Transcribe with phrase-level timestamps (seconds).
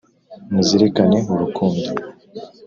[0.53, 1.89] muzirikane urukundo